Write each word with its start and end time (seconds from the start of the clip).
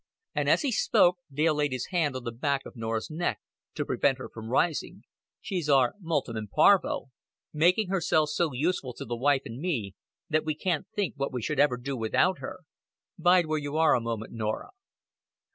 And 0.33 0.49
as 0.49 0.63
he 0.63 0.71
spoke, 0.71 1.19
Dale 1.31 1.53
laid 1.53 1.71
his 1.73 1.89
hand 1.91 2.15
on 2.15 2.23
the 2.23 2.31
back 2.31 2.65
of 2.65 2.75
Norah's 2.75 3.11
neck 3.11 3.39
to 3.75 3.85
prevent 3.85 4.17
her 4.17 4.29
from 4.29 4.49
rising. 4.49 5.03
"She's 5.39 5.69
our 5.69 5.93
multum 6.01 6.35
in 6.35 6.47
parvo 6.47 7.11
making 7.53 7.89
herself 7.89 8.29
so 8.29 8.51
useful 8.51 8.95
to 8.95 9.05
the 9.05 9.15
wife 9.15 9.43
and 9.45 9.59
me 9.59 9.93
that 10.27 10.43
we 10.43 10.55
can't 10.55 10.87
think 10.95 11.13
what 11.17 11.31
we 11.31 11.43
should 11.43 11.59
ever 11.59 11.77
do 11.77 11.95
without 11.95 12.39
her. 12.39 12.61
Bide 13.19 13.45
where 13.45 13.59
you 13.59 13.77
are 13.77 13.93
a 13.95 14.01
moment, 14.01 14.33
Norah." 14.33 14.71